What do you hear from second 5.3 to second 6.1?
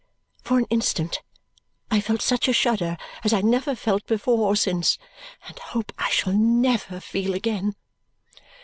and hope I